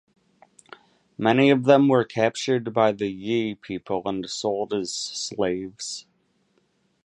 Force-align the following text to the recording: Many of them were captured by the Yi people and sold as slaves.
Many 1.19 1.51
of 1.51 1.65
them 1.65 1.87
were 1.87 2.03
captured 2.03 2.73
by 2.73 2.91
the 2.91 3.07
Yi 3.09 3.53
people 3.53 4.01
and 4.05 4.27
sold 4.27 4.73
as 4.73 4.91
slaves. 4.91 6.07